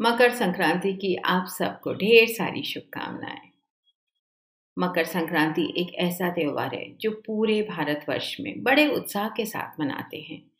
[0.00, 3.50] मकर संक्रांति की आप सबको ढेर सारी शुभकामनाएँ।
[4.78, 10.16] मकर संक्रांति एक ऐसा त्यौहार है जो पूरे भारतवर्ष में बड़े उत्साह के साथ मनाते
[10.16, 10.50] हैं।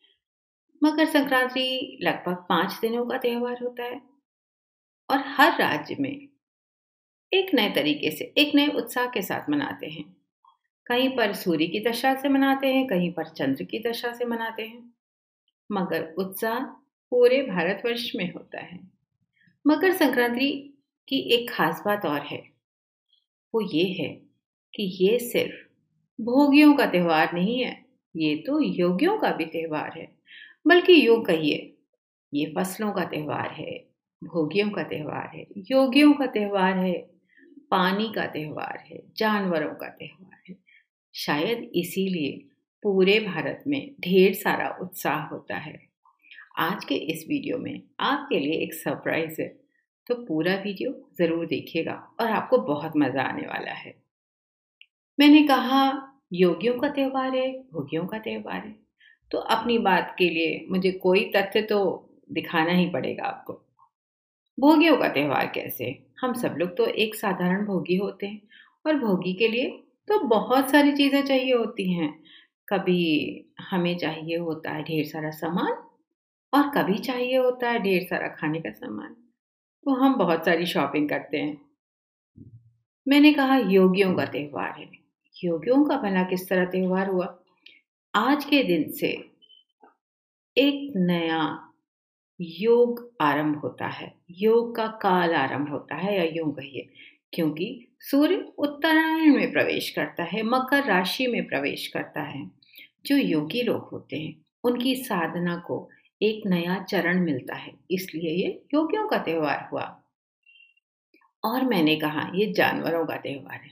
[0.84, 4.00] मकर संक्रांति लगभग पाँच दिनों का त्यौहार होता है
[5.10, 6.28] और हर राज्य में
[7.34, 10.16] एक नए तरीके से, एक नए उत्साह के साथ मनाते हैं।
[10.86, 14.62] कहीं पर सूर्य की दशा से मनाते हैं, कहीं पर चंद्र की दशा से मनाते
[14.62, 14.94] हैं।
[15.72, 16.60] मगर उत्साह
[17.12, 18.91] पूरे भारतवर्ष में होता है।
[19.66, 22.42] मकर संक्रांति की एक खास बात और है।
[23.54, 24.08] वो ये है
[24.74, 25.72] कि ये सिर्फ़
[26.22, 27.84] भोगियों का त्यौहार नहीं है,
[28.16, 30.16] ये तो योगियों का भी त्यौहार है।
[30.66, 31.76] बल्कि योग कहिए,
[32.34, 33.88] ये फ़सलों का त्यौहार है,
[34.24, 37.10] भोगियों का त्यौहार है, योगियों का त्यौहार है,
[37.70, 40.56] पानी का त्यौहार है, जानवरों का त्यौहार है।
[41.14, 42.48] शायद इसीलिए
[42.82, 45.91] पूरे भारत में ढेर सारा उत्साह होता है।
[46.54, 49.46] आज के इस वीडियो में आपके लिए एक सरप्राइज़ है।
[50.06, 53.94] तो पूरा वीडियो ज़रूर देखिएगा और आपको बहुत मज़ा आने वाला है।
[55.18, 58.74] मैंने कहा, योगियों का त्यौहार है, भोगियों का त्यौहार है।
[59.30, 61.78] तो अपनी बात के लिए मुझे कोई तथ्य तो
[62.32, 63.52] दिखाना ही पड़ेगा आपको।
[64.58, 65.86] भोगियों का त्यौहार कैसे?
[66.20, 68.40] हम सब लोग तो एक साधारण भोगी होते हैं
[68.86, 69.68] और भोगी के लिए
[70.08, 72.12] तो बहुत सारी चीज़ें चाहिए होती हैं।
[72.68, 75.72] कभी हमें चाहिए होता है ढेर सारा सामान
[76.54, 79.12] और कभी चाहिए होता है ढेर सारा खाने का सामान।
[79.84, 81.60] तो हम बहुत सारी शॉपिंग करते हैं।
[83.08, 84.90] मैंने कहा, योगियों का त्यौहार है।
[85.44, 87.38] योगियों का भला किस तरह त्यौहार हुआ?
[88.14, 89.30] आज के दिन से
[90.58, 91.68] एक नया
[92.40, 96.88] योग आरंभ होता है। योग का काल आरंभ होता है, या यूँ कहिए,
[97.32, 102.50] क्योंकि सूर्य उत्तरायण में प्रवेश करता है, मकर राशि में प्रवेश करता है।
[103.06, 105.90] जो योगी लोग होते हैं, उनकी साधना को
[106.22, 110.02] एक नया चरण मिलता है। इसलिए ये योगियों का त्यौहार हुआ।
[111.44, 113.70] और मैंने कहा, ये जानवरों का त्यौहार है।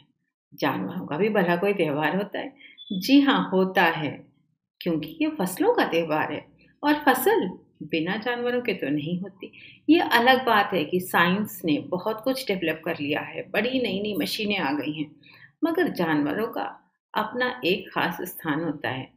[0.54, 2.56] जानवरों का भी भला कोई त्यौहार होता है।
[2.92, 4.27] जी हाँ होता है।
[4.80, 6.48] क्योंकि ये फ़सलों का त्यौहार है।
[6.83, 9.52] और फ़सल बिना जानवरों के तो नहीं होती।
[9.89, 14.02] ये अलग बात है कि साइंस ने बहुत कुछ डेवलप कर लिया है। बड़ी नई
[14.02, 15.16] नई मशीनें आ गई हैं।
[15.64, 19.12] मगर जानवरों का अपना एक खास स्थान होता है।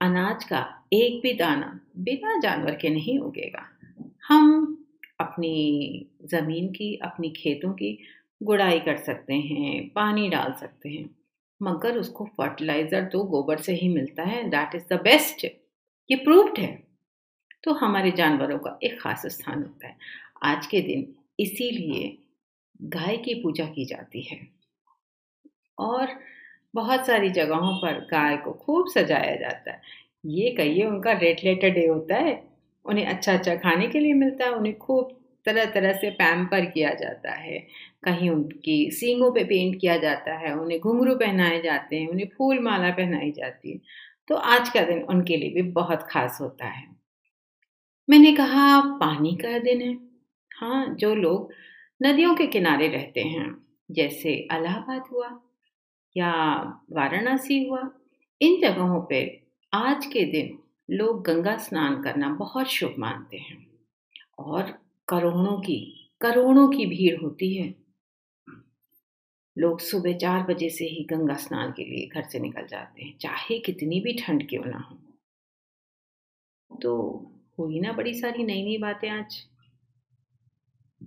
[0.00, 3.68] अनाज का एक भी दाना बिना जानवर के नहीं उगेगा।
[4.28, 4.74] हम
[5.20, 7.98] अपनी ज़मीन की, अपनी खेतों की
[8.42, 11.16] गुड़ाई कर सकते हैं, पानी डाल सकते हैं,
[11.62, 15.44] मगर उसको फर्टिलाइज़र तो गोबर से ही मिलता है। दैट इज़ द बेस्ट
[16.10, 16.88] ये प्रूव्ड है।
[17.64, 19.96] तो हमारे जानवरों का एक खास स्थान होता है।
[20.42, 22.18] आज के दिन इसीलिए
[22.82, 24.48] गाय की पूजा की जाती है।
[25.78, 26.08] और
[26.74, 29.80] बहुत सारी जगहों पर गाय को खूब सजाया जाता है।
[30.24, 32.42] ये कहिए, उनका रेड लेटर डे होता है,
[32.84, 36.92] उन्हें अच्छा अच्छा खाने के लिए मिलता है, उन्हें खूब तरह तरह से पैम्पर किया
[36.94, 37.58] जाता है,
[38.04, 42.58] कहीं उनकी सींगों पे पेंट किया जाता है, उन्हें घुंघरू पहनाए जाते हैं, उन्हें फूल
[42.58, 43.80] माला पहनाई जाती है
[44.28, 46.86] तो आज का दिन उनके लिए भी बहुत खास होता है।
[48.08, 49.94] मैंने कहा, पानी का दिन है।
[50.50, 51.52] हाँ जो लोग
[52.02, 53.46] नदियों के किनारे रहते हैं,
[53.90, 55.28] जैसे इलाहाबाद हुआ
[56.16, 56.32] या
[56.92, 57.82] वाराणसी हुआ,
[58.40, 60.58] इन जगहों पे आज के दिन
[60.90, 63.66] लोग गंगा स्नान करना बहुत शुभ मानते हैं
[64.38, 67.74] और करोड़ों की करोड़ों की भीड़ होती है।
[69.58, 73.18] लोग सुबह चार बजे से ही गंगा स्नान के लिए घर से निकल जाते हैं,
[73.18, 74.98] चाहे कितनी भी ठंड क्यों ना हो।
[76.76, 77.22] तो
[77.58, 79.46] हुई ना बड़ी सारी नई नई बातें आज।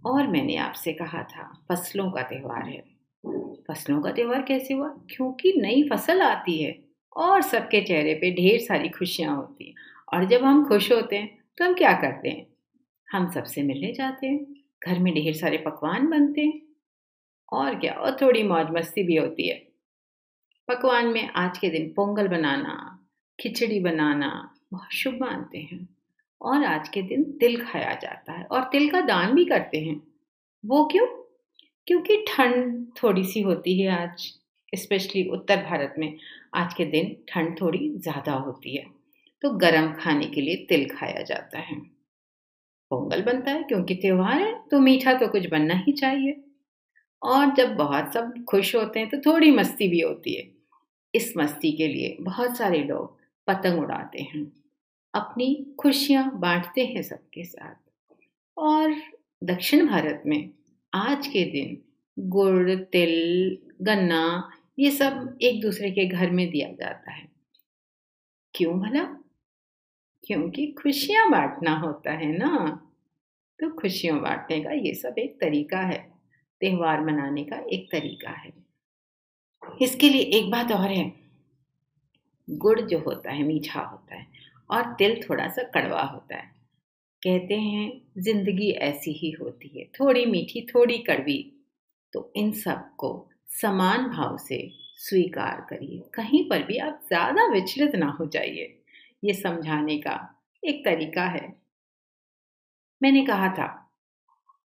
[0.06, 2.84] और मैंने आपसे कहा था, फ़सलों का त्यौहार है।
[3.68, 4.90] फ़सलों का त्यौहार कैसे हुआ?
[4.90, 9.76] क्योंकि नई फ़सल आती है। और सबके चेहरे पे ढेर सारी खुशियाँ होती हैं।
[10.14, 12.48] और जब हम खुश होते हैं तो हम क्या करते हैं?
[13.12, 14.56] हम सबसे मिलने जाते हैं।
[14.88, 16.62] घर में ढेर सारे पकवान बनते हैं।
[17.54, 19.68] और क्या, और थोड़ी मौज मस्ती भी होती है।
[20.68, 23.06] पकवान में आज के दिन पोंगल बनाना,
[23.40, 25.90] खिचड़ी बनाना बहुत शुभ मानते हैं।
[26.42, 30.02] और आज के दिन तिल खाया जाता है। और तिल का दान भी करते हैं।
[30.66, 31.08] वो क्यों?
[31.88, 34.41] क्योंकि ठंड थोड़ी सी होती है आज।
[34.74, 36.18] स्पेशली उत्तर भारत में,
[36.56, 38.86] आज के दिन ठंड थोड़ी ज़्यादा होती है।
[39.44, 41.76] तो गर्म खाने के लिए तिल खाया जाता है।
[42.92, 46.42] पोंगल बनता है क्योंकि त्यौहार है तो मीठा तो कुछ बनना ही चाहिए।
[47.22, 50.50] और जब बहुत सब खुश होते हैं तो थोड़ी मस्ती भी होती है।
[51.14, 54.52] इस मस्ती के लिए बहुत सारे लोग पतंग उड़ाते हैं।
[55.14, 57.76] अपनी खुशियाँ बांटते हैं सबके साथ।
[58.58, 58.96] और
[59.44, 60.50] दक्षिण भारत में
[60.94, 61.78] आज के दिन
[62.18, 64.52] गुड़, तिल, गन्ना
[64.82, 67.28] ये सब एक दूसरे के घर में दिया जाता है।
[68.56, 69.04] क्यों भला?
[70.24, 72.82] क्योंकि खुशियाँ बांटना होता है ना।
[73.60, 76.14] तो खुशियों बांटने का ये सब एक तरीका है।
[76.60, 78.54] त्यौहार मनाने का एक तरीका है।
[79.82, 81.14] इसके लिए एक बात और है।
[82.50, 84.28] गुड़ जो होता है, मीठा होता है
[84.70, 86.52] और तिल थोड़ा सा कड़वा होता है।
[87.24, 91.66] कहते हैं, ज़िंदगी ऐसी ही होती है। थोड़ी मीठी, थोड़ी कड़वी।
[92.14, 94.58] तो इन सबको समान भाव से
[95.00, 98.78] स्वीकार करिए। कहीं पर भी आप ज़्यादा विचलित ना हो जाइए।
[99.24, 100.14] ये समझाने का
[100.64, 101.48] एक तरीका है।
[103.02, 103.68] मैंने कहा था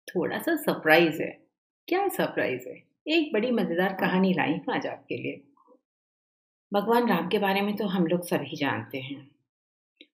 [0.08, 1.30] थोड़ा सा सरप्राइज़ है।
[1.88, 2.82] क्या सरप्राइज़ है?
[3.08, 5.42] एक बड़ी मज़ेदार कहानी लाई हूँ आज आपके लिए।
[6.72, 9.28] भगवान राम के बारे में तो हम लोग सभी जानते हैं।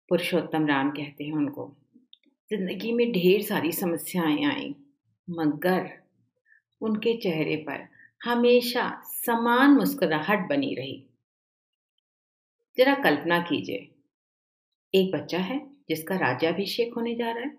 [0.10, 1.72] पुरुषोत्तम राम कहते हैं उनको,
[2.52, 4.74] ज़िंदगी में ढेर सारी समस्याएँ आई,
[5.28, 5.90] मगर
[6.82, 7.88] उनके चेहरे पर
[8.24, 11.06] हमेशा समान मुस्कुराहट बनी रही।
[12.78, 13.96] जरा कल्पना कीजिए।
[14.96, 17.58] एक बच्चा है जिसका राज्याभिषेक होने जा रहा है,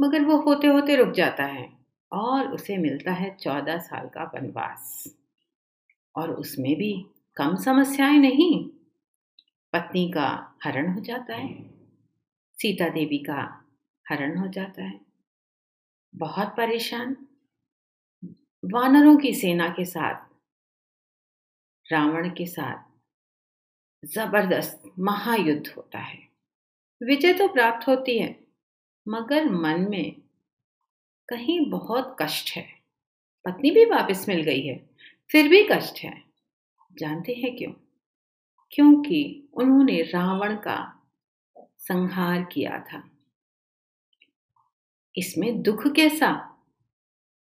[0.00, 1.78] मगर वो होते होते रुक जाता है
[2.12, 5.14] और उसे मिलता है चौदह साल का वनवास।
[6.16, 7.06] और उसमें भी
[7.36, 8.68] कम समस्याएँ नहीं,
[9.72, 11.70] पत्नी का हरण हो जाता है,
[12.52, 13.64] सीता देवी का
[14.10, 15.00] हरण हो जाता है।
[16.14, 17.16] बहुत परेशान
[18.72, 20.28] वानरों की सेना के साथ,
[21.92, 22.84] रावण के साथ
[24.04, 26.28] ज़बरदस्त महायुद्ध होता है।
[27.02, 28.46] विजय तो प्राप्त होती है,
[29.08, 30.22] मगर मन में
[31.28, 32.80] कहीं बहुत कष्ट है।
[33.44, 34.90] पत्नी भी वापस मिल गई है,
[35.30, 36.24] फिर भी कष्ट है।
[36.92, 37.72] जानते हैं क्यों?
[38.70, 41.06] क्योंकि उन्होंने रावण का
[41.58, 43.10] संहार किया था।
[45.16, 46.53] इसमें दुख कैसा?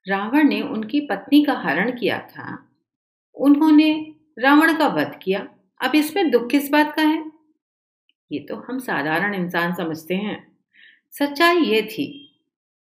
[0.09, 2.69] रावण ने उनकी पत्नी का हरण किया था।
[3.35, 5.47] उन्होंने रावण का वध किया।
[5.81, 7.31] अब इसमें दुख किस बात का है?
[8.31, 10.57] ये तो हम साधारण इंसान समझते हैं।
[11.11, 12.07] सच्चाई ये थी,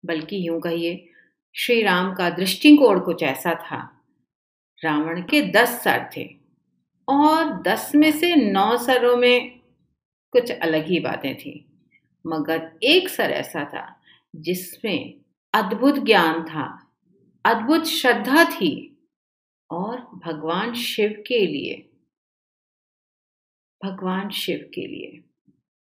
[0.05, 1.09] बल्कि यूँ कहिए
[1.55, 4.05] श्री राम का दृष्टिकोण कुछ ऐसा था।
[4.83, 6.29] रावण के दस सर थे,
[7.07, 9.59] और दस में से नौ सरों में
[10.33, 11.65] कुछ अलग ही बातें थी,
[12.25, 14.01] मगर एक सर ऐसा था
[14.35, 15.13] जिसमें
[15.53, 16.82] अद्भुत ज्ञान था।
[17.45, 18.97] अद्भुत श्रद्धा थी
[19.71, 21.89] और भगवान शिव के लिए,
[23.85, 25.23] भगवान शिव के लिए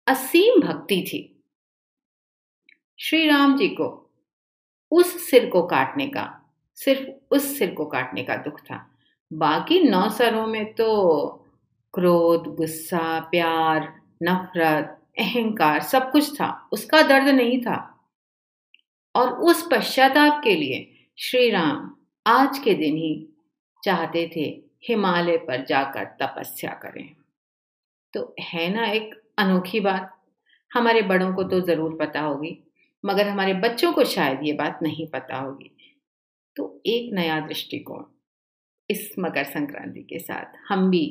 [0.08, 1.44] असीम भक्ति थी।
[3.00, 4.10] श्री राम जी को
[4.92, 6.42] उस सिर को काटने का,
[6.76, 8.92] सिर्फ़ उस सिर को काटने का दुख था।
[9.34, 11.30] बाकी नौ सरों में तो
[11.94, 18.10] क्रोध, गुस्सा, प्यार, नफरत, अहंकार सब कुछ था, उसका दर्द नहीं था।
[19.16, 21.90] और उस पश्चाताप के लिए श्री राम
[22.26, 23.28] आज के दिन ही
[23.84, 24.42] चाहते थे
[24.88, 27.08] हिमालय पर जाकर तपस्या करें।
[28.14, 30.12] तो है ना एक अनोखी बात?
[30.72, 32.52] हमारे बड़ों को तो ज़रूर पता होगी,
[33.04, 35.72] मगर हमारे बच्चों को शायद ये बात नहीं पता होगी।
[36.56, 38.04] तो एक नया दृष्टिकोण
[38.90, 41.04] इस मकर संक्रांति के साथ हम भी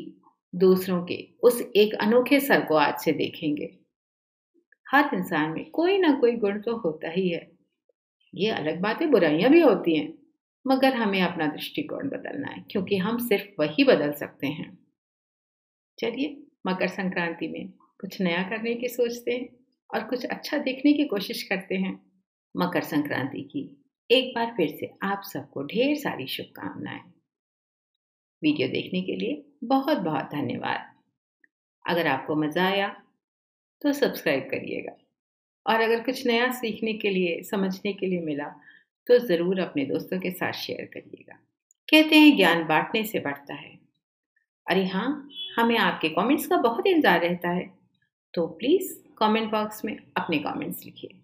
[0.52, 3.68] दूसरों के उस एक अनोखे सर को आज से देखेंगे।
[4.86, 7.55] हर इंसान में कोई ना कोई गुण तो होता ही है।
[8.34, 10.12] ये अलग बातें बुराइयाँ भी होती हैं,
[10.66, 14.78] मगर हमें अपना दृष्टिकोण बदलना है, क्योंकि हम सिर्फ़ वही बदल सकते हैं।
[15.98, 16.36] चलिए,
[16.66, 17.68] मकर संक्रांति में
[18.00, 19.48] कुछ नया करने की सोचते हैं
[19.90, 22.00] और कुछ अच्छा देखने की कोशिश करते हैं।
[22.56, 27.00] मकर संक्रांति की एक बार फिर से आप सबको ढेर सारी शुभकामनाएँ।
[28.42, 30.92] वीडियो देखने के लिए बहुत बहुत धन्यवाद।
[31.84, 32.88] अगर आपको मज़ा आया
[33.82, 34.96] तो सब्सक्राइब करिएगा।
[35.66, 38.48] और अगर कुछ नया सीखने के लिए, समझने के लिए मिला
[39.08, 41.38] तो ज़रूर अपने दोस्तों के साथ शेयर करिएगा।
[41.88, 43.78] कहते हैं, ज्ञान बांटने से बढ़ता है।
[44.66, 47.70] अरे हाँ हमें आपके कमेंट्स का बहुत इंतज़ार रहता है।
[48.34, 51.14] तो प्लीज़ कमेंट बॉक्स में अपने कमेंट्स लिखिए,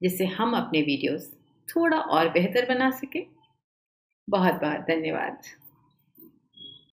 [0.00, 1.30] जिससे हम अपने वीडियोस
[1.68, 3.24] थोड़ा और बेहतर बना सकें।
[4.28, 5.42] बहुत बहुत धन्यवाद।